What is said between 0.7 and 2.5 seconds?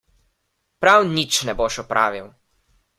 Prav nič ne boš opravil!